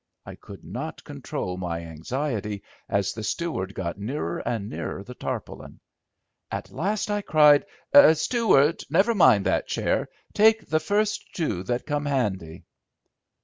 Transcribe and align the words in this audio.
I 0.25 0.33
could 0.33 0.63
not 0.63 1.03
control 1.03 1.57
my 1.57 1.81
anxiety 1.81 2.63
as 2.89 3.13
the 3.13 3.21
steward 3.21 3.75
got 3.75 3.99
nearer 3.99 4.39
and 4.39 4.67
nearer 4.67 5.03
the 5.03 5.13
tarpaulin. 5.13 5.79
At 6.49 6.71
last 6.71 7.11
I 7.11 7.21
cried— 7.21 7.65
"Steward, 8.15 8.83
never 8.89 9.13
mind 9.13 9.45
that 9.45 9.67
chair; 9.67 10.09
take 10.33 10.65
the 10.67 10.79
first 10.79 11.23
two 11.35 11.61
that 11.65 11.85
come 11.85 12.07
handy." 12.07 12.63